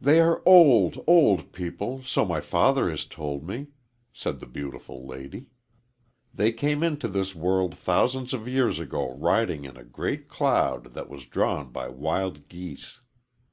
"They 0.00 0.20
are 0.20 0.40
old, 0.46 1.02
old 1.08 1.50
people 1.50 2.00
so 2.04 2.24
my 2.24 2.40
father 2.40 2.88
has 2.90 3.04
told 3.04 3.44
me," 3.48 3.66
said 4.12 4.38
the 4.38 4.46
beautiful 4.46 5.04
lady. 5.04 5.46
"They 6.32 6.52
came 6.52 6.84
into 6.84 7.08
this 7.08 7.34
world 7.34 7.76
thousands 7.76 8.32
of 8.32 8.46
years 8.46 8.78
ago 8.78 9.12
riding 9.16 9.64
in 9.64 9.76
a 9.76 9.82
great 9.82 10.28
cloud 10.28 10.94
that 10.94 11.10
was 11.10 11.26
drawn 11.26 11.72
by 11.72 11.88
wild 11.88 12.46
geese. 12.48 13.00